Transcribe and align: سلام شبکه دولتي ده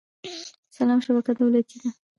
سلام 0.77 0.99
شبکه 1.05 1.31
دولتي 1.39 1.77
ده 1.81 1.89